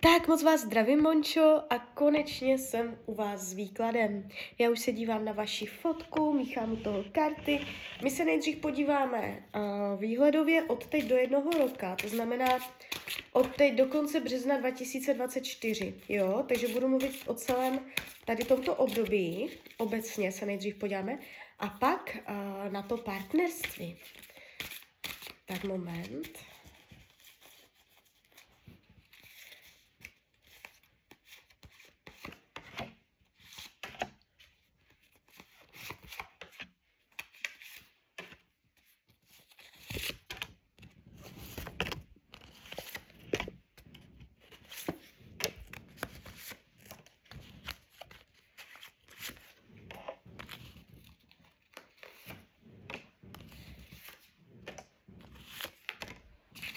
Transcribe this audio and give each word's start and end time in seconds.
Tak 0.00 0.28
moc 0.28 0.42
vás 0.42 0.60
zdravím, 0.60 1.02
Mončo, 1.02 1.62
a 1.70 1.78
konečně 1.78 2.58
jsem 2.58 2.98
u 3.06 3.14
vás 3.14 3.40
s 3.40 3.52
výkladem. 3.52 4.28
Já 4.58 4.70
už 4.70 4.80
se 4.80 4.92
dívám 4.92 5.24
na 5.24 5.32
vaši 5.32 5.66
fotku, 5.66 6.32
míchám 6.32 6.72
u 6.72 6.76
toho 6.76 7.04
karty. 7.12 7.60
My 8.02 8.10
se 8.10 8.24
nejdřív 8.24 8.56
podíváme 8.56 9.44
uh, 9.54 10.00
výhledově 10.00 10.62
od 10.62 10.86
teď 10.86 11.04
do 11.04 11.16
jednoho 11.16 11.50
roka, 11.50 11.96
to 12.02 12.08
znamená 12.08 12.58
od 13.32 13.56
teď 13.56 13.74
do 13.74 13.86
konce 13.86 14.20
března 14.20 14.58
2024, 14.58 15.94
jo? 16.08 16.44
Takže 16.48 16.68
budu 16.68 16.88
mluvit 16.88 17.22
o 17.26 17.34
celém 17.34 17.80
tady 18.24 18.44
tomto 18.44 18.74
období, 18.74 19.50
obecně 19.78 20.32
se 20.32 20.46
nejdřív 20.46 20.74
podíváme, 20.74 21.18
a 21.58 21.68
pak 21.68 22.18
uh, 22.28 22.72
na 22.72 22.82
to 22.82 22.96
partnerství. 22.96 23.96
Tak 25.46 25.64
moment. 25.64 26.38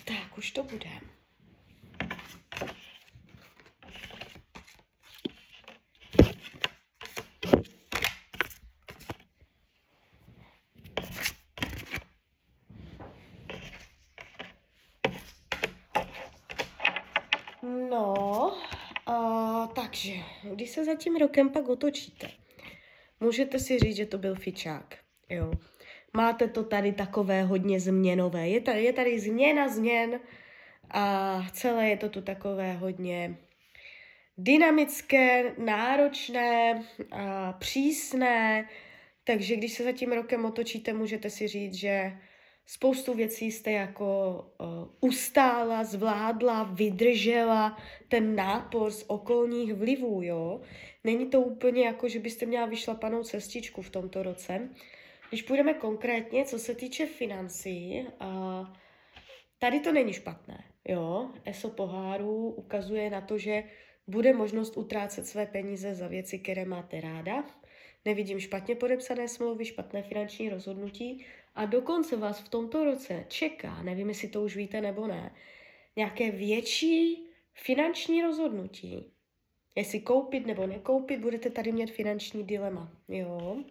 Tak, 0.09 0.28
už 0.39 0.51
to 0.51 0.63
bude. 0.63 0.89
No, 17.89 18.57
uh, 19.09 19.67
takže, 19.67 20.13
když 20.43 20.69
se 20.69 20.85
za 20.85 20.95
tím 20.95 21.15
rokem 21.15 21.49
pak 21.49 21.69
otočíte, 21.69 22.31
můžete 23.19 23.59
si 23.59 23.79
říct, 23.79 23.95
že 23.95 24.05
to 24.05 24.17
byl 24.17 24.35
fičák, 24.35 24.97
jo. 25.29 25.51
Máte 26.13 26.47
to 26.47 26.63
tady 26.63 26.91
takové 26.91 27.43
hodně 27.43 27.79
změnové. 27.79 28.49
Je 28.49 28.61
tady, 28.61 28.83
je 28.83 28.93
tady 28.93 29.19
změna 29.19 29.69
změn 29.69 30.19
a 30.91 31.43
celé 31.51 31.89
je 31.89 31.97
to 31.97 32.09
tu 32.09 32.21
takové 32.21 32.73
hodně 32.73 33.37
dynamické, 34.37 35.53
náročné, 35.57 36.83
a 37.11 37.53
přísné, 37.53 38.69
takže 39.23 39.55
když 39.55 39.73
se 39.73 39.83
za 39.83 39.91
tím 39.91 40.11
rokem 40.11 40.45
otočíte, 40.45 40.93
můžete 40.93 41.29
si 41.29 41.47
říct, 41.47 41.73
že 41.73 42.17
spoustu 42.65 43.13
věcí 43.13 43.51
jste 43.51 43.71
jako 43.71 44.45
uh, 44.59 45.09
ustála, 45.09 45.83
zvládla, 45.83 46.63
vydržela 46.63 47.77
ten 48.07 48.35
nápor 48.35 48.91
z 48.91 49.05
okolních 49.07 49.73
vlivů, 49.73 50.21
jo. 50.23 50.61
Není 51.03 51.25
to 51.25 51.41
úplně 51.41 51.85
jako, 51.85 52.09
že 52.09 52.19
byste 52.19 52.45
měla 52.45 52.65
vyšlapanou 52.65 53.23
cestičku 53.23 53.81
v 53.81 53.89
tomto 53.89 54.23
roce. 54.23 54.69
Když 55.29 55.41
půjdeme 55.41 55.73
konkrétně, 55.73 56.45
co 56.45 56.59
se 56.59 56.75
týče 56.75 57.05
financí, 57.05 58.07
uh, 58.21 58.67
tady 59.59 59.79
to 59.79 59.91
není 59.91 60.13
špatné, 60.13 60.63
jo. 60.87 61.29
ESO 61.45 61.69
poháru 61.69 62.49
ukazuje 62.49 63.09
na 63.09 63.21
to, 63.21 63.37
že 63.37 63.63
bude 64.07 64.33
možnost 64.33 64.77
utrácet 64.77 65.27
své 65.27 65.45
peníze 65.45 65.95
za 65.95 66.07
věci, 66.07 66.39
které 66.39 66.65
máte 66.65 67.01
ráda. 67.01 67.43
Nevidím 68.05 68.39
špatně 68.39 68.75
podepsané 68.75 69.27
smlouvy, 69.27 69.65
špatné 69.65 70.03
finanční 70.03 70.49
rozhodnutí, 70.49 71.25
a 71.55 71.65
dokonce 71.65 72.17
vás 72.17 72.39
v 72.39 72.49
tomto 72.49 72.83
roce 72.83 73.25
čeká, 73.27 73.83
nevím, 73.83 74.09
jestli 74.09 74.27
to 74.27 74.41
už 74.41 74.55
víte 74.55 74.81
nebo 74.81 75.07
ne, 75.07 75.35
nějaké 75.95 76.31
větší 76.31 77.27
finanční 77.53 78.21
rozhodnutí. 78.21 79.13
Jestli 79.75 79.99
koupit 79.99 80.45
nebo 80.47 80.67
nekoupit, 80.67 81.19
budete 81.19 81.49
tady 81.49 81.71
mít 81.71 81.91
finanční 81.91 82.43
dilema. 82.43 82.91
Jo. 83.07 83.63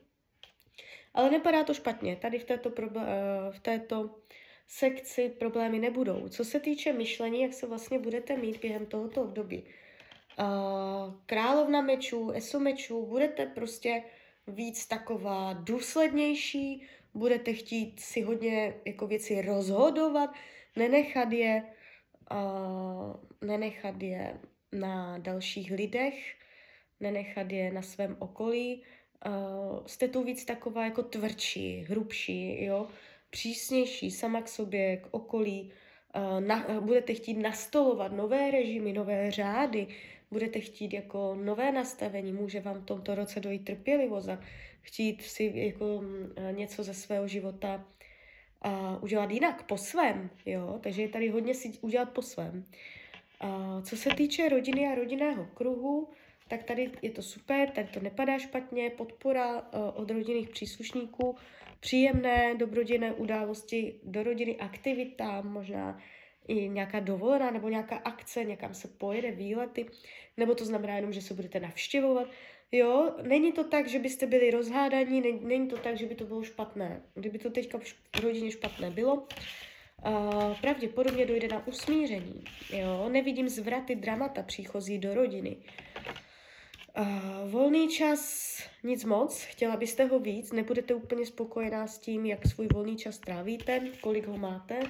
Ale 1.15 1.31
nepadá 1.31 1.65
to 1.65 1.75
špatně. 1.75 2.17
Tady 2.17 2.39
v 2.39 2.45
této, 2.45 2.71
problé- 2.71 3.07
eh, 3.07 3.53
v 3.53 3.61
této 3.61 4.15
sekci 4.69 5.29
problémy 5.29 5.79
nebudou. 5.79 6.29
Co 6.29 6.45
se 6.45 6.61
týče 6.61 6.93
myšlení, 6.93 7.43
jak 7.43 7.53
se 7.53 7.67
vlastně 7.67 7.99
budete 7.99 8.37
mít 8.37 8.61
během 8.61 8.87
tohoto 8.87 9.23
období. 9.23 9.65
Uh, 10.39 11.15
královna 11.27 11.81
mečů, 11.81 12.31
eso 12.31 12.61
mečů, 12.61 13.07
budete 13.07 13.47
prostě 13.47 14.03
víc 14.47 14.87
taková 14.87 15.53
důslednější, 15.53 16.87
budete 17.15 17.53
chtít 17.53 18.01
si 18.01 18.23
hodně 18.23 18.75
jako 18.87 19.07
věci 19.07 19.43
rozhodovat, 19.43 20.31
nenechat 20.77 21.33
je, 21.33 21.63
uh, 22.33 23.49
nenechat 23.49 24.03
je 24.03 24.41
na 24.73 25.19
dalších 25.19 25.71
lidech, 25.71 26.35
nenechat 27.01 27.53
je 27.53 27.73
na 27.73 27.83
svém 27.83 28.17
okolí. 28.19 28.83
Uh, 29.27 29.87
jste 29.87 30.09
tu 30.09 30.25
víc 30.25 30.45
taková 30.45 30.85
jako 30.85 31.03
tvrdší, 31.03 31.87
hrubší, 31.89 32.65
jo, 32.65 32.87
přísnější 33.31 34.11
sama 34.11 34.43
k 34.43 34.49
sobě, 34.49 34.97
k 34.97 35.09
okolí. 35.11 35.73
Uh, 36.17 36.41
na, 36.41 36.81
budete 36.81 37.15
chtít 37.15 37.35
nastolovat 37.35 38.13
nové 38.13 38.51
režimy, 38.51 38.93
nové 38.93 39.31
řády, 39.31 39.87
budete 40.31 40.61
chtít 40.61 40.93
jako 40.93 41.35
nové 41.35 41.73
nastavení, 41.73 42.33
může 42.33 42.61
vám 42.61 42.81
v 42.81 42.85
tomto 42.85 43.15
roce 43.15 43.41
dojít 43.41 43.65
trpělivost 43.65 44.29
a 44.29 44.41
chtít 44.83 45.23
si 45.23 45.53
jako 45.55 46.01
mm, 46.01 46.35
něco 46.51 46.83
ze 46.83 46.95
svého 46.95 47.29
života 47.29 47.85
a 48.63 48.99
udělat 49.03 49.31
jinak, 49.31 49.63
po 49.63 49.79
svém, 49.79 50.31
jo, 50.47 50.79
takže 50.83 51.03
je 51.03 51.09
tady 51.09 51.29
hodně 51.29 51.55
si 51.55 51.73
udělat 51.81 52.11
po 52.13 52.23
svém. 52.23 52.65
A 53.41 53.81
co 53.83 53.97
se 53.97 54.11
týče 54.11 54.49
rodiny 54.49 54.89
a 54.89 54.95
rodinného 54.95 55.47
kruhu, 55.55 56.09
tak 56.49 56.63
tady 56.65 56.91
je 57.03 57.11
to 57.11 57.23
super, 57.23 57.71
tady 57.71 57.89
to 57.89 58.01
nepadá 58.01 58.39
špatně, 58.39 58.91
podpora 58.91 59.57
uh, 59.57 59.63
od 59.95 60.11
rodinných 60.11 60.49
příslušníků, 60.49 61.37
příjemné 61.81 62.55
dobrodinné 62.55 63.13
události 63.13 63.95
do 64.03 64.23
rodiny, 64.23 64.57
aktivita, 64.57 65.41
možná 65.41 65.99
i 66.49 66.69
nějaká 66.69 67.01
dovolená 67.01 67.51
nebo 67.51 67.69
nějaká 67.69 67.97
akce, 67.97 68.45
někam 68.45 68.75
se 68.75 68.89
pojede, 68.89 69.31
výlety, 69.31 69.87
nebo 70.37 70.55
to 70.55 70.65
znamená 70.65 70.97
jenom, 70.97 71.13
že 71.13 71.23
se 71.23 71.35
budete 71.35 71.61
navštěvovat. 71.61 72.29
Jo, 72.73 73.17
není 73.23 73.53
to 73.53 73.65
tak, 73.65 73.89
že 73.89 73.99
byste 73.99 74.27
byli 74.27 74.51
rozhádaní, 74.51 75.21
není, 75.21 75.41
není 75.45 75.69
to 75.69 75.77
tak, 75.77 75.97
že 75.97 76.07
by 76.07 76.15
to 76.15 76.25
bylo 76.25 76.43
špatné. 76.43 77.03
Kdyby 77.15 77.39
to 77.39 77.51
teďka 77.51 77.79
v 78.17 78.21
rodině 78.21 78.51
špatné 78.51 78.91
bylo, 78.91 79.15
uh, 79.15 80.61
pravděpodobně 80.61 81.27
dojde 81.27 81.49
na 81.49 81.67
usmíření. 81.67 82.45
Jo, 82.73 83.09
nevidím 83.09 83.49
zvraty 83.49 83.95
dramata 83.95 84.43
příchozí 84.43 84.99
do 84.99 85.15
rodiny. 85.15 85.57
Uh, 86.99 87.51
volný 87.51 87.89
čas, 87.89 88.63
nic 88.83 89.05
moc, 89.05 89.43
chtěla 89.43 89.77
byste 89.77 90.05
ho 90.05 90.19
víc, 90.19 90.53
nebudete 90.53 90.95
úplně 90.95 91.27
spokojená 91.27 91.87
s 91.87 91.99
tím, 91.99 92.27
jak 92.27 92.47
svůj 92.47 92.69
volný 92.73 92.97
čas 92.97 93.19
trávíte, 93.19 93.81
kolik 94.01 94.27
ho 94.27 94.39
máte, 94.39 94.81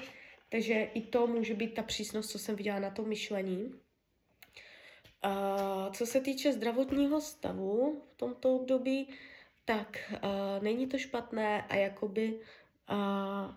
takže 0.48 0.74
i 0.74 1.00
to 1.00 1.26
může 1.26 1.54
být 1.54 1.74
ta 1.74 1.82
přísnost, 1.82 2.30
co 2.30 2.38
jsem 2.38 2.56
viděla 2.56 2.78
na 2.78 2.90
tom 2.90 3.08
myšlení. 3.08 3.74
A 5.22 5.90
co 5.90 6.06
se 6.06 6.20
týče 6.20 6.52
zdravotního 6.52 7.20
stavu 7.20 8.02
v 8.12 8.16
tomto 8.16 8.56
období, 8.56 9.08
tak 9.64 10.12
uh, 10.12 10.62
není 10.62 10.86
to 10.86 10.98
špatné 10.98 11.62
a 11.62 11.76
jakoby 11.76 12.40
uh, 12.90 13.54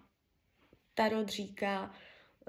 Tarot 0.94 1.29
říká, 1.29 1.95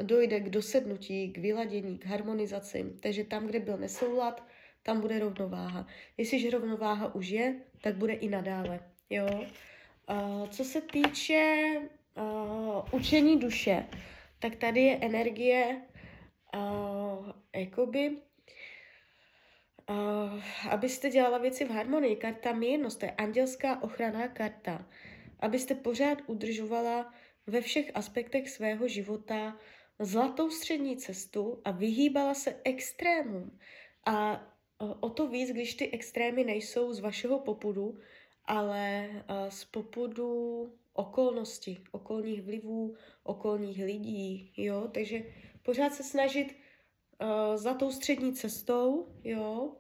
dojde 0.02 0.40
k 0.40 0.50
dosednutí, 0.50 1.32
k 1.32 1.38
vyladění, 1.38 1.98
k 1.98 2.06
harmonizaci. 2.06 2.92
Takže 3.00 3.24
tam, 3.24 3.46
kde 3.46 3.60
byl 3.60 3.76
nesoulad, 3.76 4.44
tam 4.82 5.00
bude 5.00 5.18
rovnováha. 5.18 5.86
Jestliže 6.16 6.50
rovnováha 6.50 7.14
už 7.14 7.28
je, 7.28 7.54
tak 7.80 7.96
bude 7.96 8.12
i 8.12 8.28
nadále. 8.28 8.80
Jo? 9.10 9.26
Uh, 10.10 10.48
co 10.48 10.64
se 10.64 10.80
týče 10.80 11.72
uh, 12.16 12.82
učení 12.92 13.38
duše, 13.38 13.86
tak 14.38 14.56
tady 14.56 14.80
je 14.80 14.98
energie 15.00 15.82
uh, 16.54 17.26
jakoby 17.56 18.16
Uh, 19.90 20.42
abyste 20.70 21.10
dělala 21.10 21.38
věci 21.38 21.64
v 21.64 21.70
harmonii. 21.70 22.16
Karta 22.16 22.52
mírnost, 22.52 23.00
to 23.00 23.06
je 23.06 23.10
andělská 23.10 23.82
ochranná 23.82 24.28
karta. 24.28 24.86
Abyste 25.40 25.74
pořád 25.74 26.18
udržovala 26.26 27.14
ve 27.46 27.60
všech 27.60 27.90
aspektech 27.94 28.50
svého 28.50 28.88
života 28.88 29.56
zlatou 29.98 30.50
střední 30.50 30.96
cestu 30.96 31.60
a 31.64 31.70
vyhýbala 31.70 32.34
se 32.34 32.60
extrémům. 32.64 33.58
A 34.06 34.46
o 35.00 35.10
to 35.10 35.28
víc, 35.28 35.50
když 35.50 35.74
ty 35.74 35.90
extrémy 35.90 36.44
nejsou 36.44 36.92
z 36.92 37.00
vašeho 37.00 37.38
popudu, 37.38 37.98
ale 38.44 39.08
uh, 39.10 39.48
z 39.48 39.64
popudu 39.64 40.72
okolnosti, 40.92 41.80
okolních 41.92 42.42
vlivů, 42.42 42.94
okolních 43.22 43.84
lidí, 43.84 44.52
jo, 44.56 44.88
takže 44.94 45.22
pořád 45.62 45.94
se 45.94 46.02
snažit 46.02 46.56
uh, 47.22 47.56
za 47.56 47.74
tou 47.74 47.90
střední 47.90 48.32
cestou, 48.32 49.08
jo, 49.24 49.76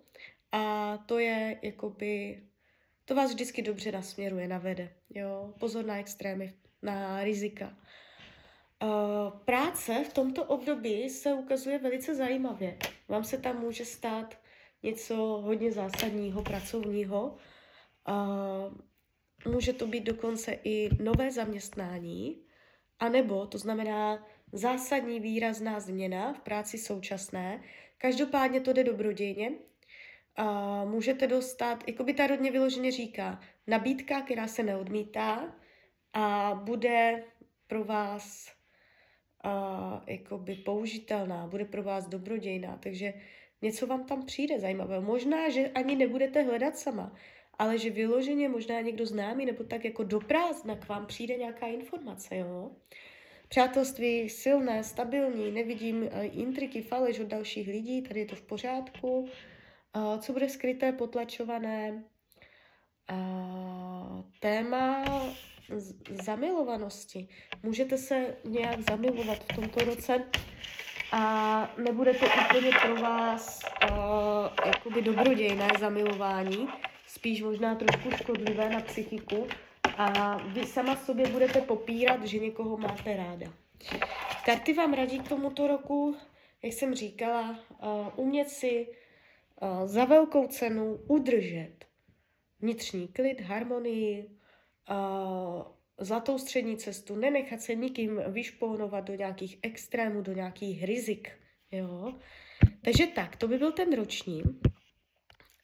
a 0.52 0.96
to 1.06 1.18
je 1.18 1.58
jakoby, 1.62 2.42
to 3.04 3.14
vás 3.14 3.30
vždycky 3.30 3.62
dobře 3.62 3.92
nasměruje, 3.92 4.48
navede, 4.48 4.92
jo, 5.14 5.54
pozor 5.60 5.84
na 5.84 5.98
extrémy, 5.98 6.54
na 6.82 7.24
rizika. 7.24 7.76
Práce 9.44 10.04
v 10.04 10.12
tomto 10.12 10.44
období 10.44 11.10
se 11.10 11.34
ukazuje 11.34 11.78
velice 11.78 12.14
zajímavě. 12.14 12.78
Vám 13.08 13.24
se 13.24 13.38
tam 13.38 13.60
může 13.60 13.84
stát 13.84 14.41
něco 14.82 15.16
hodně 15.16 15.72
zásadního, 15.72 16.42
pracovního. 16.42 17.36
Může 19.46 19.72
to 19.72 19.86
být 19.86 20.04
dokonce 20.04 20.58
i 20.64 21.02
nové 21.02 21.30
zaměstnání, 21.30 22.42
anebo 22.98 23.46
to 23.46 23.58
znamená 23.58 24.26
zásadní 24.52 25.20
výrazná 25.20 25.80
změna 25.80 26.32
v 26.32 26.40
práci 26.40 26.78
současné. 26.78 27.62
Každopádně 27.98 28.60
to 28.60 28.72
jde 28.72 28.84
dobrodějně. 28.84 29.52
A 30.36 30.84
můžete 30.84 31.26
dostat, 31.26 31.84
jako 31.86 32.04
by 32.04 32.14
ta 32.14 32.26
rodně 32.26 32.50
vyloženě 32.50 32.90
říká, 32.92 33.40
nabídka, 33.66 34.20
která 34.20 34.48
se 34.48 34.62
neodmítá 34.62 35.54
a 36.12 36.54
bude 36.64 37.24
pro 37.66 37.84
vás 37.84 38.52
a, 39.44 40.04
jakoby 40.06 40.54
použitelná, 40.54 41.46
bude 41.46 41.64
pro 41.64 41.82
vás 41.82 42.08
dobrodějná, 42.08 42.76
takže 42.82 43.14
něco 43.62 43.86
vám 43.86 44.04
tam 44.04 44.26
přijde 44.26 44.60
zajímavé. 44.60 45.00
Možná, 45.00 45.48
že 45.48 45.68
ani 45.68 45.96
nebudete 45.96 46.42
hledat 46.42 46.78
sama, 46.78 47.12
ale 47.58 47.78
že 47.78 47.90
vyloženě 47.90 48.48
možná 48.48 48.80
někdo 48.80 49.06
známý 49.06 49.46
nebo 49.46 49.64
tak 49.64 49.84
jako 49.84 50.04
do 50.04 50.20
prázdna 50.20 50.76
k 50.76 50.88
vám 50.88 51.06
přijde 51.06 51.36
nějaká 51.36 51.66
informace, 51.66 52.36
jo. 52.36 52.70
Přátelství 53.48 54.28
silné, 54.28 54.84
stabilní, 54.84 55.50
nevidím 55.50 56.02
uh, 56.02 56.08
intriky, 56.32 56.82
faleš 56.82 57.20
od 57.20 57.26
dalších 57.26 57.68
lidí, 57.68 58.02
tady 58.02 58.20
je 58.20 58.26
to 58.26 58.36
v 58.36 58.42
pořádku. 58.42 59.20
Uh, 59.20 60.18
co 60.18 60.32
bude 60.32 60.48
skryté, 60.48 60.92
potlačované? 60.92 62.04
Uh, 63.12 64.22
téma 64.40 65.04
zamilovanosti. 66.24 67.28
Můžete 67.62 67.98
se 67.98 68.36
nějak 68.44 68.80
zamilovat 68.80 69.44
v 69.44 69.54
tomto 69.54 69.84
roce 69.84 70.24
a 71.12 71.70
nebude 71.84 72.14
to 72.14 72.26
úplně 72.26 72.70
pro 72.82 72.96
vás 72.96 73.60
uh, 73.90 73.96
jakoby 74.66 75.02
dobrodějné 75.02 75.68
zamilování, 75.80 76.68
spíš 77.06 77.42
možná 77.42 77.74
trošku 77.74 78.10
škodlivé 78.10 78.70
na 78.70 78.80
psychiku 78.80 79.46
a 79.96 80.36
vy 80.36 80.66
sama 80.66 80.96
sobě 80.96 81.28
budete 81.28 81.60
popírat, 81.60 82.24
že 82.24 82.38
někoho 82.38 82.76
máte 82.76 83.16
ráda. 83.16 83.46
Karty 84.44 84.74
vám 84.74 84.92
radí 84.92 85.18
k 85.18 85.28
tomuto 85.28 85.66
roku, 85.66 86.16
jak 86.62 86.72
jsem 86.72 86.94
říkala, 86.94 87.50
uh, 87.50 88.08
umět 88.16 88.48
si 88.48 88.88
uh, 89.60 89.86
za 89.86 90.04
velkou 90.04 90.46
cenu 90.46 91.00
udržet 91.08 91.72
vnitřní 92.60 93.08
klid, 93.08 93.40
harmonii, 93.40 94.30
uh, 94.90 95.62
zlatou 96.04 96.38
střední 96.38 96.76
cestu, 96.76 97.16
nenechat 97.16 97.60
se 97.60 97.74
nikým 97.74 98.20
vyšponovat 98.28 99.04
do 99.04 99.14
nějakých 99.14 99.58
extrémů, 99.62 100.22
do 100.22 100.32
nějakých 100.32 100.84
rizik. 100.84 101.30
Jo? 101.70 102.14
Takže 102.84 103.06
tak, 103.06 103.36
to 103.36 103.48
by 103.48 103.58
byl 103.58 103.72
ten 103.72 103.96
roční. 103.96 104.42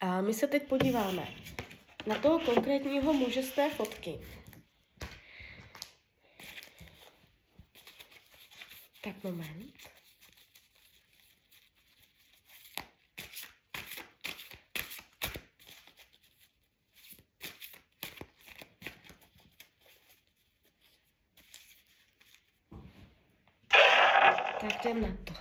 A 0.01 0.21
my 0.21 0.35
se 0.35 0.47
teď 0.47 0.69
podíváme 0.69 1.29
na 2.07 2.19
toho 2.19 2.39
konkrétního 2.39 3.13
muže 3.13 3.43
z 3.43 3.53
té 3.53 3.71
fotky. 3.71 4.19
Tak 9.05 9.25
moment. 9.25 9.88
Tak 24.61 24.85
jdem 24.85 25.03
na 25.03 25.09
to. 25.25 25.35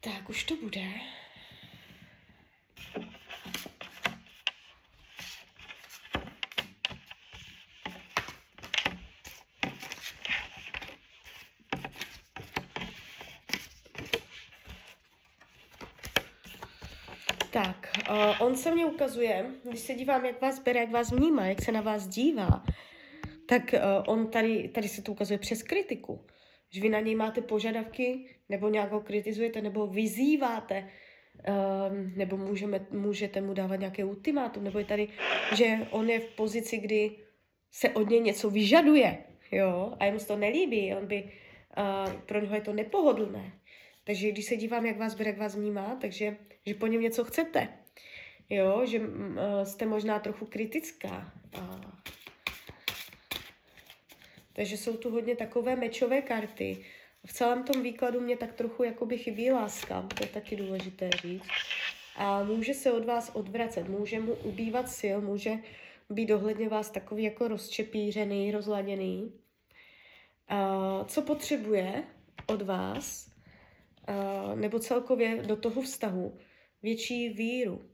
Tak 0.00 0.28
už 0.28 0.44
to 0.44 0.56
bude. 0.56 0.84
Tak, 17.50 17.97
uh, 18.10 18.46
on 18.46 18.56
se 18.56 18.74
mě 18.74 18.86
ukazuje, 18.86 19.46
když 19.64 19.80
se 19.80 19.94
dívám, 19.94 20.24
jak 20.24 20.40
vás 20.40 20.58
bere, 20.58 20.80
jak 20.80 20.90
vás 20.90 21.12
vnímá, 21.12 21.46
jak 21.46 21.62
se 21.62 21.72
na 21.72 21.80
vás 21.80 22.08
dívá, 22.08 22.64
tak 23.48 23.74
uh, 23.74 24.14
on 24.14 24.26
tady, 24.26 24.68
tady 24.68 24.88
se 24.88 25.02
to 25.02 25.12
ukazuje 25.12 25.38
přes 25.38 25.62
kritiku. 25.62 26.26
Že 26.70 26.80
vy 26.80 26.88
na 26.88 27.00
něj 27.00 27.14
máte 27.14 27.40
požadavky, 27.40 28.36
nebo 28.48 28.68
nějak 28.68 28.92
ho 28.92 29.00
kritizujete, 29.00 29.62
nebo 29.62 29.86
vyzýváte, 29.86 30.88
um, 31.48 32.12
nebo 32.16 32.36
můžeme, 32.36 32.86
můžete 32.90 33.40
mu 33.40 33.54
dávat 33.54 33.76
nějaké 33.76 34.04
ultimátum, 34.04 34.64
nebo 34.64 34.78
je 34.78 34.84
tady, 34.84 35.08
že 35.56 35.78
on 35.90 36.10
je 36.10 36.20
v 36.20 36.28
pozici, 36.28 36.78
kdy 36.78 37.10
se 37.70 37.88
od 37.88 38.10
něj 38.10 38.20
něco 38.20 38.50
vyžaduje, 38.50 39.18
jo, 39.52 39.94
a 40.00 40.04
jemu 40.04 40.18
se 40.18 40.26
to 40.26 40.36
nelíbí, 40.36 40.94
on 40.94 41.06
by, 41.06 41.32
uh, 41.78 42.12
pro 42.12 42.40
něho 42.40 42.54
je 42.54 42.60
to 42.60 42.72
nepohodlné. 42.72 43.52
Takže 44.04 44.32
když 44.32 44.44
se 44.44 44.56
dívám, 44.56 44.86
jak 44.86 44.98
vás 44.98 45.14
bere, 45.14 45.30
jak 45.30 45.38
vás 45.38 45.56
vnímá, 45.56 45.98
takže 46.00 46.36
že 46.66 46.74
po 46.74 46.86
něm 46.86 47.00
něco 47.00 47.24
chcete. 47.24 47.68
Jo, 48.50 48.86
že 48.86 49.00
uh, 49.00 49.06
jste 49.64 49.86
možná 49.86 50.18
trochu 50.18 50.46
kritická. 50.46 51.32
Uh, 51.58 51.80
takže 54.52 54.76
jsou 54.76 54.96
tu 54.96 55.10
hodně 55.10 55.36
takové 55.36 55.76
mečové 55.76 56.22
karty. 56.22 56.84
V 57.26 57.32
celém 57.32 57.64
tom 57.64 57.82
výkladu 57.82 58.20
mě 58.20 58.36
tak 58.36 58.52
trochu 58.52 58.82
jakoby 58.82 59.18
chybí 59.18 59.50
láska, 59.50 60.02
to 60.02 60.24
je 60.24 60.28
taky 60.28 60.56
důležité 60.56 61.10
říct. 61.10 61.48
A 62.16 62.44
může 62.44 62.74
se 62.74 62.92
od 62.92 63.04
vás 63.04 63.30
odvracet, 63.34 63.88
může 63.88 64.20
mu 64.20 64.34
ubývat 64.34 64.88
sil, 64.98 65.16
může 65.20 65.52
být 66.10 66.30
ohledně 66.30 66.68
vás 66.68 66.90
takový 66.90 67.22
jako 67.22 67.48
rozčepířený, 67.48 68.52
rozladěný. 68.52 69.32
A 70.48 71.04
co 71.04 71.22
potřebuje 71.22 72.04
od 72.46 72.62
vás, 72.62 73.30
a, 74.06 74.54
nebo 74.54 74.78
celkově 74.78 75.42
do 75.42 75.56
toho 75.56 75.82
vztahu, 75.82 76.38
větší 76.82 77.28
víru. 77.28 77.90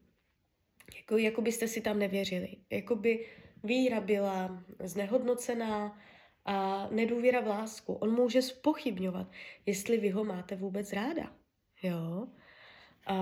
Jako, 0.96 1.16
jako 1.16 1.42
byste 1.42 1.68
si 1.68 1.80
tam 1.80 1.98
nevěřili. 1.98 2.56
Jako 2.70 2.96
by 2.96 3.26
víra 3.64 4.00
byla 4.00 4.64
znehodnocená, 4.80 5.98
a 6.44 6.88
nedůvěra 6.90 7.40
v 7.40 7.46
lásku. 7.46 7.92
On 7.92 8.14
může 8.14 8.42
spochybňovat, 8.42 9.26
jestli 9.66 9.96
vy 9.96 10.10
ho 10.10 10.24
máte 10.24 10.56
vůbec 10.56 10.92
ráda. 10.92 11.32
Jo? 11.82 12.28
A 13.06 13.16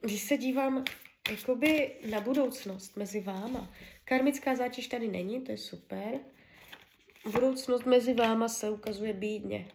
když 0.00 0.20
se 0.22 0.36
dívám 0.36 0.84
jakoby 1.30 1.96
na 2.10 2.20
budoucnost 2.20 2.96
mezi 2.96 3.20
váma, 3.20 3.72
karmická 4.04 4.56
zátěž 4.56 4.86
tady 4.86 5.08
není, 5.08 5.40
to 5.40 5.52
je 5.52 5.58
super. 5.58 6.20
Budoucnost 7.32 7.86
mezi 7.86 8.14
váma 8.14 8.48
se 8.48 8.70
ukazuje 8.70 9.12
bídně. 9.12 9.68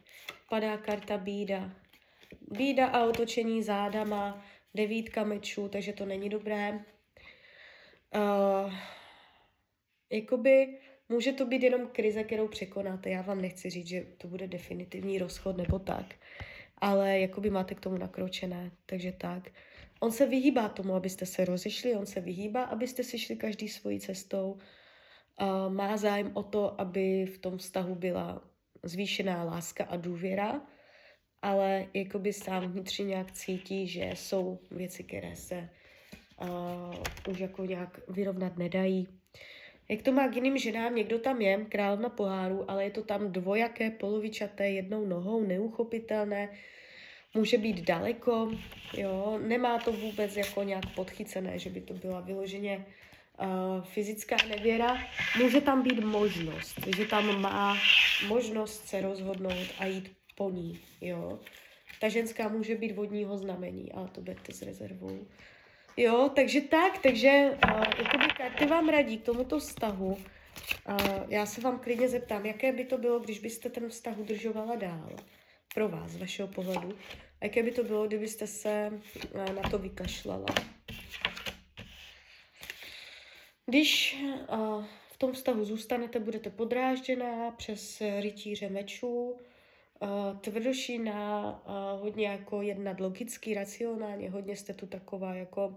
Padá 0.49 0.77
karta 0.77 1.17
bída. 1.17 1.71
Bída 2.51 2.87
a 2.87 3.03
otočení 3.03 3.63
zádama, 3.63 4.45
devítka 4.73 5.23
mečů, 5.23 5.67
takže 5.67 5.93
to 5.93 6.05
není 6.05 6.29
dobré. 6.29 6.85
Uh, 8.15 8.73
jakoby 10.09 10.79
Může 11.11 11.33
to 11.33 11.45
být 11.45 11.63
jenom 11.63 11.87
krize, 11.87 12.23
kterou 12.23 12.47
překonáte. 12.47 13.09
Já 13.09 13.21
vám 13.21 13.41
nechci 13.41 13.69
říct, 13.69 13.87
že 13.87 14.05
to 14.17 14.27
bude 14.27 14.47
definitivní 14.47 15.19
rozchod 15.19 15.57
nebo 15.57 15.79
tak, 15.79 16.15
ale 16.77 17.19
jakoby 17.19 17.49
máte 17.49 17.75
k 17.75 17.79
tomu 17.79 17.97
nakročené, 17.97 18.71
takže 18.85 19.11
tak. 19.11 19.49
On 19.99 20.11
se 20.11 20.25
vyhýbá 20.25 20.69
tomu, 20.69 20.93
abyste 20.95 21.25
se 21.25 21.45
rozešli, 21.45 21.95
on 21.95 22.05
se 22.05 22.21
vyhýbá, 22.21 22.63
abyste 22.63 23.03
si 23.03 23.19
šli 23.19 23.35
každý 23.35 23.69
svojí 23.69 23.99
cestou. 23.99 24.57
A 25.37 25.69
má 25.69 25.97
zájem 25.97 26.31
o 26.33 26.43
to, 26.43 26.81
aby 26.81 27.25
v 27.25 27.37
tom 27.37 27.57
vztahu 27.57 27.95
byla 27.95 28.41
zvýšená 28.83 29.43
láska 29.43 29.83
a 29.83 29.95
důvěra, 29.95 30.61
ale 31.41 31.87
jakoby 31.93 32.33
sám 32.33 32.71
vnitřně 32.71 33.05
nějak 33.05 33.31
cítí, 33.31 33.87
že 33.87 34.11
jsou 34.15 34.59
věci, 34.71 35.03
které 35.03 35.35
se 35.35 35.69
uh, 36.41 36.95
už 37.29 37.39
jako 37.39 37.65
nějak 37.65 37.99
vyrovnat 38.07 38.57
nedají. 38.57 39.07
Jak 39.89 40.01
to 40.01 40.11
má 40.11 40.27
k 40.27 40.35
jiným 40.35 40.57
ženám, 40.57 40.95
někdo 40.95 41.19
tam 41.19 41.41
je, 41.41 41.65
královna 41.69 42.09
poháru, 42.09 42.71
ale 42.71 42.83
je 42.83 42.91
to 42.91 43.03
tam 43.03 43.31
dvojaké, 43.31 43.91
polovičaté, 43.91 44.69
jednou 44.69 45.05
nohou, 45.05 45.43
neuchopitelné, 45.43 46.49
může 47.33 47.57
být 47.57 47.81
daleko, 47.81 48.51
jo, 48.97 49.39
nemá 49.47 49.79
to 49.79 49.91
vůbec 49.91 50.37
jako 50.37 50.63
nějak 50.63 50.83
podchycené, 50.95 51.59
že 51.59 51.69
by 51.69 51.81
to 51.81 51.93
byla 51.93 52.19
vyloženě 52.19 52.85
uh, 53.41 53.83
fyzická 53.83 54.35
nevěra. 54.49 54.97
Může 55.37 55.61
tam 55.61 55.83
být 55.83 55.99
možnost, 55.99 56.79
že 56.97 57.05
tam 57.05 57.41
má 57.41 57.77
možnost 58.27 58.87
se 58.87 59.01
rozhodnout 59.01 59.67
a 59.79 59.85
jít 59.85 60.20
po 60.41 60.49
ní, 60.49 60.79
jo. 61.01 61.39
Ta 61.99 62.09
ženská 62.09 62.47
může 62.47 62.75
být 62.75 62.91
vodního 62.91 63.37
znamení, 63.37 63.91
ale 63.91 64.07
to 64.07 64.21
berte 64.21 64.53
s 64.53 64.61
rezervou. 64.61 65.27
Jo, 65.97 66.31
takže 66.35 66.61
tak, 66.61 66.97
takže 66.97 67.57
uh, 67.65 67.83
jakoby 67.97 68.25
karty 68.37 68.65
vám 68.65 68.89
radí 68.89 69.17
k 69.17 69.25
tomuto 69.25 69.59
vztahu. 69.59 70.07
Uh, 70.07 70.17
já 71.27 71.45
se 71.45 71.61
vám 71.61 71.79
klidně 71.79 72.09
zeptám, 72.09 72.45
jaké 72.45 72.71
by 72.71 72.85
to 72.85 72.97
bylo, 72.97 73.19
když 73.19 73.39
byste 73.39 73.69
ten 73.69 73.89
vztah 73.89 74.17
udržovala 74.17 74.75
dál 74.75 75.15
pro 75.73 75.89
vás, 75.89 76.11
z 76.11 76.17
vašeho 76.17 76.47
pohledu. 76.47 76.97
A 77.41 77.45
jaké 77.45 77.63
by 77.63 77.71
to 77.71 77.83
bylo, 77.83 78.07
kdybyste 78.07 78.47
se 78.47 78.91
uh, 78.91 79.55
na 79.55 79.69
to 79.69 79.77
vykašlala. 79.79 80.45
Když 83.65 84.17
uh, 84.49 84.85
v 85.11 85.17
tom 85.17 85.31
vztahu 85.31 85.65
zůstanete, 85.65 86.19
budete 86.19 86.49
podrážděná 86.49 87.51
přes 87.51 88.01
rytíře 88.19 88.69
mečů, 88.69 89.37
uh, 90.01 90.39
tvrdošina, 90.39 91.49
uh, 91.65 92.01
hodně 92.01 92.27
jako 92.27 92.61
jednat 92.61 92.99
logicky, 92.99 93.53
racionálně, 93.53 94.29
hodně 94.29 94.55
jste 94.55 94.73
tu 94.73 94.87
taková 94.87 95.35
jako 95.35 95.67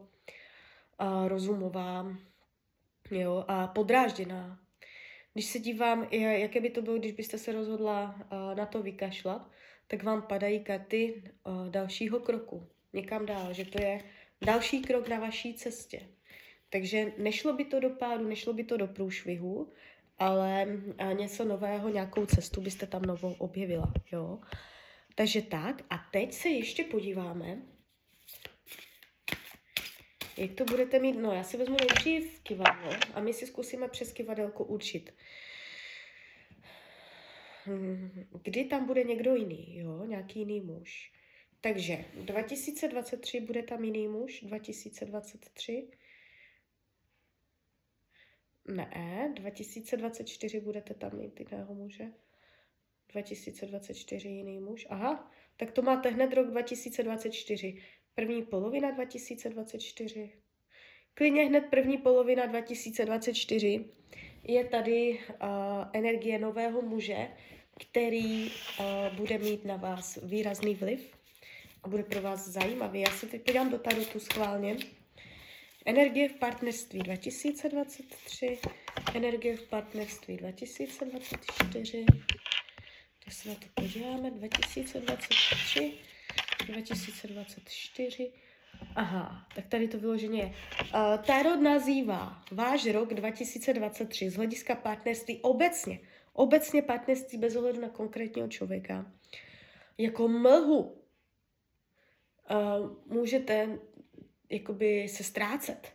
uh, 1.01 1.29
rozumová 1.29 2.17
jo, 3.11 3.45
a 3.49 3.67
podrážděná. 3.67 4.59
Když 5.33 5.47
se 5.47 5.59
dívám, 5.59 6.09
jaké 6.13 6.61
by 6.61 6.71
to 6.71 6.83
bylo, 6.83 6.99
když 6.99 7.13
byste 7.13 7.39
se 7.39 7.53
rozhodla 7.53 8.15
na 8.55 8.67
to 8.67 8.83
vykašlat, 8.83 9.51
tak 9.87 10.03
vám 10.03 10.23
padají 10.23 10.61
karty 10.61 11.23
dalšího 11.71 12.21
kroku, 12.21 12.69
někam 12.93 13.27
dál, 13.27 13.53
že 13.53 13.65
to 13.65 13.83
je 13.83 14.01
další 14.45 14.83
krok 14.83 15.09
na 15.09 15.19
vaší 15.19 15.55
cestě. 15.55 16.09
Takže 16.71 17.13
nešlo 17.19 17.53
by 17.53 17.65
to 17.65 17.81
do 17.81 17.91
pádu, 17.91 18.29
nešlo 18.29 18.53
by 18.53 18.65
to 18.65 18.77
do 18.77 18.87
průšvihu, 18.87 19.73
ale 20.19 20.67
něco 21.13 21.45
nového, 21.45 21.89
nějakou 21.89 22.27
cestu 22.27 22.61
byste 22.61 22.87
tam 22.87 23.03
novou 23.03 23.33
objevila, 23.33 23.93
jo. 24.13 24.39
Takže 25.15 25.43
tak, 25.43 25.83
a 25.91 25.99
teď 26.13 26.33
se 26.33 26.49
ještě 26.49 26.85
podíváme, 26.85 27.63
jak 30.37 30.53
to 30.53 30.65
budete 30.65 30.99
mít. 30.99 31.13
No, 31.13 31.33
já 31.33 31.43
si 31.43 31.57
vezmu 31.57 31.77
nejdřív 31.81 32.41
kivadlo 32.41 32.91
a 33.15 33.21
my 33.21 33.33
si 33.33 33.47
zkusíme 33.47 33.89
přes 33.89 34.13
kivadelko 34.13 34.65
určit, 34.65 35.15
kdy 38.43 38.65
tam 38.65 38.87
bude 38.87 39.05
někdo 39.05 39.35
jiný, 39.35 39.79
jo, 39.79 40.05
nějaký 40.05 40.39
jiný 40.39 40.61
muž. 40.61 41.13
Takže 41.61 42.05
2023 42.15 43.41
bude 43.41 43.63
tam 43.63 43.85
jiný 43.85 44.09
muž, 44.09 44.41
2023, 44.41 45.89
ne, 48.69 49.33
2024 49.35 50.61
budete 50.61 50.95
tam 50.95 51.19
mít 51.19 51.41
jiného 51.41 51.75
muže. 51.75 52.05
2024 53.13 54.29
jiný 54.29 54.61
muž. 54.61 54.87
Aha, 54.91 55.31
tak 55.57 55.73
to 55.73 55.83
máte 55.83 56.09
hned 56.09 56.33
rok 56.33 56.47
2024. 56.47 57.83
První 58.15 58.43
polovina 58.43 58.91
2024. 58.91 60.33
Klidně 61.15 61.45
hned 61.45 61.61
první 61.61 61.99
polovina 61.99 62.47
2024 62.47 63.85
je 64.43 64.65
tady 64.65 65.19
uh, 65.29 65.49
energie 65.93 66.39
nového 66.39 66.83
muže, 66.83 67.29
který 67.81 68.47
uh, 68.47 69.17
bude 69.17 69.39
mít 69.39 69.65
na 69.65 69.77
vás 69.77 70.19
výrazný 70.23 70.75
vliv 70.75 71.15
a 71.83 71.89
bude 71.89 72.03
pro 72.03 72.23
vás 72.23 72.49
zajímavý. 72.49 73.01
Já 73.01 73.11
se 73.11 73.27
teď 73.27 73.43
podívám 73.43 73.71
do 73.71 73.79
tarotu 73.79 74.21
schválně. 74.21 74.77
Energie 75.87 76.29
v 76.29 76.33
partnerství 76.33 76.99
2023, 76.99 78.59
energie 79.15 79.57
v 79.57 79.63
partnerství 79.63 80.37
2024, 80.37 82.07
tak 83.25 83.35
se 83.35 83.49
na 83.49 83.55
to 83.55 83.67
podíváme, 83.75 84.31
2023, 84.31 85.93
2024, 86.67 88.33
Aha, 88.97 89.47
tak 89.55 89.67
tady 89.67 89.89
to 89.89 89.99
vyloženě 89.99 90.41
je. 90.41 90.47
Uh, 90.47 90.55
Tarot 91.27 91.61
nazývá 91.61 92.43
váš 92.51 92.87
rok 92.87 93.15
2023 93.15 94.31
z 94.31 94.37
hlediska 94.37 94.75
partnerství 94.75 95.41
obecně, 95.43 96.01
obecně 96.33 96.83
partnerství 96.83 97.39
bez 97.39 97.57
ohledu 97.57 97.81
na 97.81 97.89
konkrétního 97.89 98.49
člověka, 98.49 99.13
jako 99.99 100.29
mlhu. 100.29 101.01
Uh, 102.51 102.91
můžete 103.07 103.79
jakoby 104.51 105.09
se 105.09 105.25
ztrácet, 105.25 105.93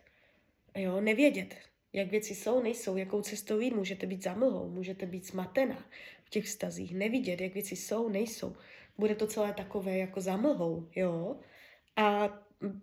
jo, 0.76 1.00
nevědět, 1.00 1.56
jak 1.92 2.10
věci 2.10 2.34
jsou, 2.34 2.62
nejsou, 2.62 2.96
jakou 2.96 3.22
cestou 3.22 3.60
jít, 3.60 3.74
můžete 3.74 4.06
být 4.06 4.22
zamlhou, 4.22 4.70
můžete 4.70 5.06
být 5.06 5.26
smatená 5.26 5.84
v 6.24 6.30
těch 6.30 6.44
vztazích, 6.44 6.94
nevidět, 6.94 7.40
jak 7.40 7.54
věci 7.54 7.76
jsou, 7.76 8.08
nejsou. 8.08 8.56
Bude 8.98 9.14
to 9.14 9.26
celé 9.26 9.52
takové 9.52 9.98
jako 9.98 10.20
zamlhou, 10.20 10.88
jo. 10.96 11.36
A 11.96 12.38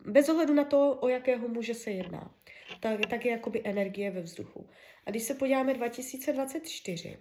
bez 0.06 0.30
ohledu 0.30 0.54
na 0.54 0.64
to, 0.64 0.98
o 1.02 1.08
jakého 1.08 1.48
muže 1.48 1.74
se 1.74 1.92
jedná, 1.92 2.36
tak, 2.80 3.06
tak 3.06 3.26
je 3.26 3.32
jakoby 3.32 3.62
energie 3.64 4.12
ve 4.12 4.22
vzduchu. 4.22 4.70
A 5.06 5.12
když 5.12 5.24
se 5.24 5.34
podíváme 5.34 5.74
2024, 5.74 7.18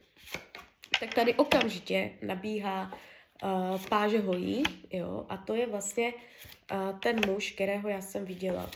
tak 1.01 1.15
tady 1.15 1.35
okamžitě 1.35 2.11
nabíhá 2.23 2.93
uh, 2.93 3.87
páže 3.89 4.19
hojí, 4.19 4.63
jo, 4.93 5.27
a 5.29 5.37
to 5.37 5.55
je 5.55 5.67
vlastně 5.67 6.13
ten 7.03 7.21
muž, 7.27 7.53
kterého 7.53 7.89
já 7.89 8.01
jsem 8.01 8.25
viděla. 8.25 8.71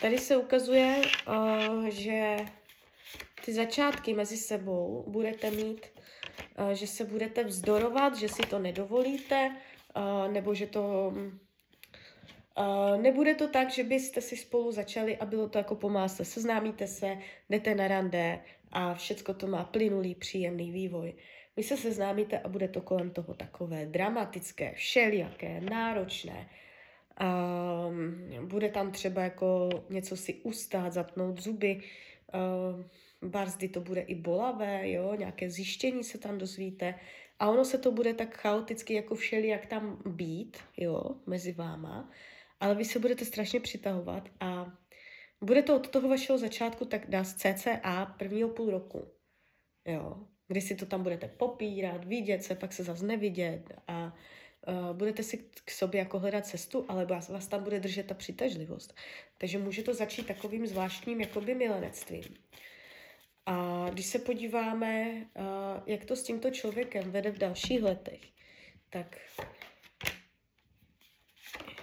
Tady 0.00 0.18
se 0.18 0.36
ukazuje, 0.36 1.02
že 1.88 2.36
ty 3.44 3.52
začátky 3.52 4.14
mezi 4.14 4.36
sebou 4.36 5.04
budete 5.06 5.50
mít, 5.50 5.86
že 6.72 6.86
se 6.86 7.04
budete 7.04 7.44
vzdorovat, 7.44 8.16
že 8.16 8.28
si 8.28 8.42
to 8.42 8.58
nedovolíte, 8.58 9.56
nebo 10.32 10.54
že 10.54 10.66
to... 10.66 11.12
Uh, 12.58 13.00
nebude 13.02 13.34
to 13.34 13.48
tak, 13.48 13.70
že 13.70 13.84
byste 13.84 14.20
si 14.20 14.36
spolu 14.36 14.72
začali 14.72 15.16
a 15.16 15.26
bylo 15.26 15.48
to 15.48 15.58
jako 15.58 15.74
po 15.74 15.88
másle. 15.88 16.24
Seznámíte 16.24 16.86
se, 16.86 17.18
jdete 17.50 17.74
na 17.74 17.88
rande 17.88 18.40
a 18.72 18.94
všecko 18.94 19.34
to 19.34 19.46
má 19.46 19.64
plynulý, 19.64 20.14
příjemný 20.14 20.70
vývoj. 20.70 21.14
Vy 21.56 21.62
se 21.62 21.76
seznámíte 21.76 22.38
a 22.38 22.48
bude 22.48 22.68
to 22.68 22.80
kolem 22.80 23.10
toho 23.10 23.34
takové 23.34 23.86
dramatické, 23.86 24.72
všelijaké, 24.74 25.60
náročné. 25.60 26.48
Um, 27.20 28.48
bude 28.48 28.68
tam 28.68 28.92
třeba 28.92 29.22
jako 29.22 29.68
něco 29.90 30.16
si 30.16 30.34
ustát, 30.34 30.92
zatnout 30.92 31.42
zuby, 31.42 31.82
um, 33.22 33.30
barzdy 33.30 33.68
to 33.68 33.80
bude 33.80 34.00
i 34.00 34.14
bolavé, 34.14 34.90
jo, 34.90 35.14
nějaké 35.14 35.50
zjištění 35.50 36.04
se 36.04 36.18
tam 36.18 36.38
dozvíte. 36.38 36.94
A 37.38 37.50
ono 37.50 37.64
se 37.64 37.78
to 37.78 37.92
bude 37.92 38.14
tak 38.14 38.36
chaoticky 38.36 38.94
jako 38.94 39.14
všelijak 39.14 39.66
tam 39.66 40.02
být, 40.06 40.56
jo, 40.76 41.02
mezi 41.26 41.52
váma, 41.52 42.10
ale 42.60 42.74
vy 42.74 42.84
se 42.84 42.98
budete 42.98 43.24
strašně 43.24 43.60
přitahovat 43.60 44.28
a 44.40 44.72
bude 45.40 45.62
to 45.62 45.76
od 45.76 45.88
toho 45.88 46.08
vašeho 46.08 46.38
začátku 46.38 46.84
tak 46.84 47.10
dá 47.10 47.24
z 47.24 47.34
CCA 47.34 48.14
prvního 48.18 48.48
půl 48.48 48.70
roku, 48.70 49.08
jo, 49.84 50.16
kdy 50.48 50.60
si 50.60 50.74
to 50.74 50.86
tam 50.86 51.02
budete 51.02 51.28
popírat, 51.28 52.04
vidět 52.04 52.42
se, 52.42 52.54
pak 52.54 52.72
se 52.72 52.84
zase 52.84 53.06
nevidět 53.06 53.72
a 53.88 54.16
budete 54.92 55.22
si 55.22 55.44
k 55.64 55.70
sobě 55.70 55.98
jako 55.98 56.18
hledat 56.18 56.46
cestu, 56.46 56.84
ale 56.88 57.06
vás, 57.06 57.28
vás 57.28 57.46
tam 57.46 57.64
bude 57.64 57.80
držet 57.80 58.06
ta 58.06 58.14
přitažlivost. 58.14 58.94
Takže 59.38 59.58
může 59.58 59.82
to 59.82 59.94
začít 59.94 60.26
takovým 60.26 60.66
zvláštním 60.66 61.20
jakoby 61.20 61.54
milenectvím. 61.54 62.36
A 63.46 63.86
když 63.92 64.06
se 64.06 64.18
podíváme, 64.18 65.12
uh, 65.12 65.44
jak 65.86 66.04
to 66.04 66.16
s 66.16 66.22
tímto 66.22 66.50
člověkem 66.50 67.10
vede 67.10 67.30
v 67.30 67.38
dalších 67.38 67.82
letech, 67.82 68.20
tak 68.90 69.18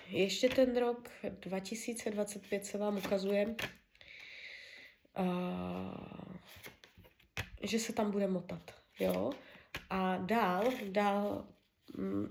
ještě 0.07 0.49
ten 0.49 0.77
rok 0.77 1.09
2025 1.39 2.65
se 2.65 2.77
vám 2.77 2.97
ukazuje, 2.97 3.55
uh, 5.19 6.35
že 7.63 7.79
se 7.79 7.93
tam 7.93 8.11
bude 8.11 8.27
motat, 8.27 8.71
jo. 8.99 9.31
A 9.89 10.17
dál, 10.17 10.71
dál 10.89 11.52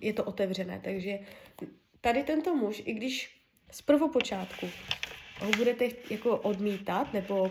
je 0.01 0.13
to 0.13 0.25
otevřené, 0.25 0.81
takže 0.85 1.19
tady 2.01 2.23
tento 2.23 2.55
muž, 2.55 2.83
i 2.85 2.93
když 2.93 3.43
z 3.71 3.83
prvopočátku 3.83 4.69
ho 5.39 5.51
budete 5.51 5.89
jako 6.11 6.37
odmítat, 6.37 7.13
nebo 7.13 7.43
uh, 7.43 7.51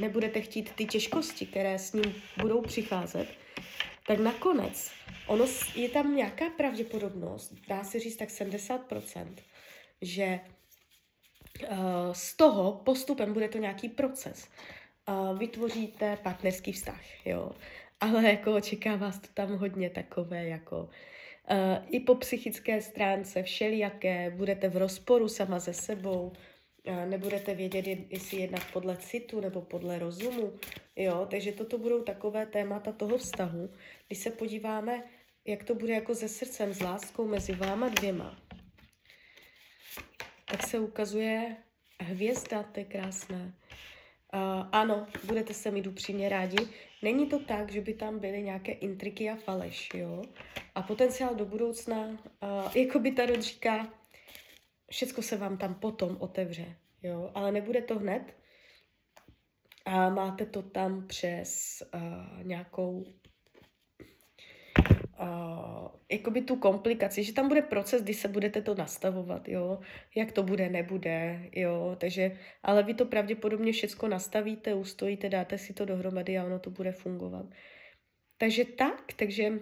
nebudete 0.00 0.40
chtít 0.40 0.72
ty 0.72 0.84
těžkosti, 0.84 1.46
které 1.46 1.78
s 1.78 1.92
ním 1.92 2.14
budou 2.40 2.62
přicházet, 2.62 3.28
tak 4.06 4.18
nakonec 4.18 4.90
ono 5.26 5.44
je 5.74 5.88
tam 5.88 6.16
nějaká 6.16 6.50
pravděpodobnost, 6.50 7.54
dá 7.68 7.84
se 7.84 8.00
říct 8.00 8.16
tak 8.16 8.28
70%, 8.28 9.34
že 10.02 10.40
uh, 11.62 11.76
z 12.12 12.36
toho 12.36 12.72
postupem 12.72 13.32
bude 13.32 13.48
to 13.48 13.58
nějaký 13.58 13.88
proces 13.88 14.48
uh, 15.08 15.38
vytvoříte 15.38 16.18
partnerský 16.22 16.72
vztah, 16.72 17.26
jo. 17.26 17.52
Ale 18.00 18.30
jako 18.30 18.54
očeká 18.54 18.96
vás 18.96 19.18
to 19.18 19.28
tam 19.34 19.56
hodně 19.56 19.90
takové 19.90 20.46
jako 20.46 20.78
uh, 20.78 21.86
i 21.88 22.00
po 22.00 22.14
psychické 22.14 22.80
stránce 22.80 23.42
všelijaké, 23.42 24.30
budete 24.30 24.68
v 24.68 24.76
rozporu 24.76 25.28
sama 25.28 25.58
ze 25.58 25.74
sebou, 25.74 26.32
uh, 26.86 27.06
nebudete 27.06 27.54
vědět, 27.54 27.86
jestli 27.86 28.40
jednat 28.40 28.62
podle 28.72 28.96
citu 28.96 29.40
nebo 29.40 29.62
podle 29.62 29.98
rozumu, 29.98 30.52
jo. 30.96 31.26
Takže 31.30 31.52
toto 31.52 31.78
budou 31.78 32.02
takové 32.02 32.46
témata 32.46 32.92
toho 32.92 33.18
vztahu. 33.18 33.70
Když 34.06 34.18
se 34.18 34.30
podíváme, 34.30 35.02
jak 35.44 35.64
to 35.64 35.74
bude 35.74 35.92
jako 35.92 36.14
se 36.14 36.28
srdcem, 36.28 36.74
s 36.74 36.80
láskou 36.80 37.26
mezi 37.26 37.52
váma 37.52 37.88
dvěma, 37.88 38.38
tak 40.50 40.66
se 40.66 40.78
ukazuje 40.78 41.56
hvězda, 42.00 42.62
to 42.62 42.80
je 42.80 42.84
krásné. 42.84 43.52
Uh, 44.34 44.68
ano, 44.72 45.06
budete 45.24 45.54
se 45.54 45.70
mít 45.70 45.86
upřímně 45.86 46.28
rádi. 46.28 46.68
Není 47.02 47.26
to 47.26 47.38
tak, 47.38 47.72
že 47.72 47.80
by 47.80 47.94
tam 47.94 48.18
byly 48.18 48.42
nějaké 48.42 48.72
intriky 48.72 49.30
a 49.30 49.36
faleš, 49.36 49.90
jo? 49.94 50.22
A 50.74 50.82
potenciál 50.82 51.34
do 51.34 51.44
budoucna, 51.44 51.98
uh, 52.06 52.76
jako 52.76 52.98
by 52.98 53.12
Tarot 53.12 53.42
říká, 53.42 53.94
všecko 54.90 55.22
se 55.22 55.36
vám 55.36 55.56
tam 55.56 55.74
potom 55.74 56.16
otevře, 56.20 56.76
jo? 57.02 57.30
Ale 57.34 57.52
nebude 57.52 57.82
to 57.82 57.98
hned. 57.98 58.36
A 59.84 60.10
máte 60.10 60.46
to 60.46 60.62
tam 60.62 61.06
přes 61.06 61.82
uh, 61.94 62.42
nějakou 62.42 63.04
uh, 65.20 65.88
jakoby 66.10 66.42
tu 66.42 66.56
komplikaci, 66.56 67.24
že 67.24 67.32
tam 67.32 67.48
bude 67.48 67.62
proces, 67.62 68.02
kdy 68.02 68.14
se 68.14 68.28
budete 68.28 68.62
to 68.62 68.74
nastavovat, 68.74 69.48
jo, 69.48 69.78
jak 70.16 70.32
to 70.32 70.42
bude, 70.42 70.68
nebude, 70.68 71.48
jo, 71.52 71.96
takže, 72.00 72.38
ale 72.62 72.82
vy 72.82 72.94
to 72.94 73.04
pravděpodobně 73.04 73.72
všecko 73.72 74.08
nastavíte, 74.08 74.74
ustojíte, 74.74 75.28
dáte 75.28 75.58
si 75.58 75.72
to 75.72 75.84
dohromady 75.84 76.38
a 76.38 76.44
ono 76.44 76.58
to 76.58 76.70
bude 76.70 76.92
fungovat. 76.92 77.46
Takže 78.38 78.64
tak, 78.64 79.12
takže 79.16 79.52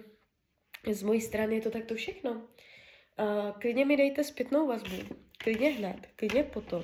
z 0.91 1.03
mojí 1.03 1.21
strany 1.21 1.55
je 1.55 1.61
to 1.61 1.71
takto 1.71 1.95
všechno. 1.95 2.31
Uh, 2.31 3.51
klidně 3.59 3.85
mi 3.85 3.97
dejte 3.97 4.23
zpětnou 4.23 4.67
vazbu, 4.67 5.15
klidně 5.37 5.69
hned, 5.69 6.07
klidně 6.15 6.43
potom. 6.43 6.83